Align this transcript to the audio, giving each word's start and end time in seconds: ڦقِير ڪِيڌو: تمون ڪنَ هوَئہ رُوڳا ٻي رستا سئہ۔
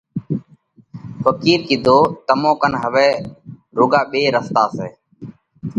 ڦقِير 1.23 1.59
ڪِيڌو: 1.67 1.99
تمون 2.27 2.55
ڪنَ 2.61 2.73
هوَئہ 2.83 3.09
رُوڳا 3.77 4.01
ٻي 4.11 4.21
رستا 4.35 4.63
سئہ۔ 4.75 4.87